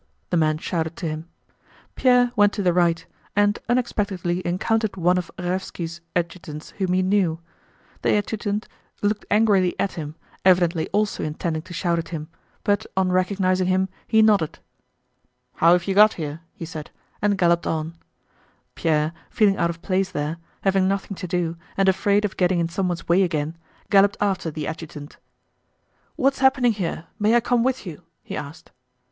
the 0.31 0.35
men 0.37 0.57
shouted 0.57 0.95
to 0.95 1.07
him. 1.07 1.27
Pierre 1.93 2.31
went 2.35 2.53
to 2.53 2.63
the 2.63 2.73
right, 2.73 3.05
and 3.35 3.59
unexpectedly 3.69 4.41
encountered 4.47 4.97
one 4.97 5.15
of 5.15 5.29
Raévski's 5.37 6.01
adjutants 6.15 6.71
whom 6.79 6.93
he 6.93 7.03
knew. 7.03 7.39
The 8.01 8.13
adjutant 8.15 8.67
looked 9.03 9.27
angrily 9.29 9.79
at 9.79 9.91
him, 9.91 10.15
evidently 10.43 10.89
also 10.91 11.23
intending 11.23 11.61
to 11.61 11.73
shout 11.75 11.99
at 11.99 12.09
him, 12.09 12.29
but 12.63 12.87
on 12.97 13.11
recognizing 13.11 13.67
him 13.67 13.89
he 14.07 14.23
nodded. 14.23 14.57
"How 15.57 15.73
have 15.73 15.85
you 15.85 15.93
got 15.93 16.13
here?" 16.13 16.39
he 16.55 16.65
said, 16.65 16.89
and 17.21 17.37
galloped 17.37 17.67
on. 17.67 17.95
Pierre, 18.73 19.13
feeling 19.29 19.57
out 19.57 19.69
of 19.69 19.83
place 19.83 20.09
there, 20.09 20.37
having 20.61 20.87
nothing 20.87 21.13
to 21.17 21.27
do, 21.27 21.57
and 21.77 21.87
afraid 21.87 22.25
of 22.25 22.37
getting 22.37 22.59
in 22.59 22.69
someone's 22.69 23.07
way 23.07 23.21
again, 23.21 23.55
galloped 23.91 24.17
after 24.19 24.49
the 24.49 24.65
adjutant. 24.65 25.17
"What's 26.15 26.39
happening 26.39 26.73
here? 26.73 27.05
May 27.19 27.35
I 27.35 27.39
come 27.39 27.61
with 27.61 27.85
you?" 27.85 28.01
he 28.23 28.35
asked. 28.35 28.71